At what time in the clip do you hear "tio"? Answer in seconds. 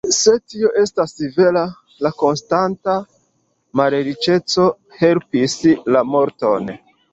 0.51-0.69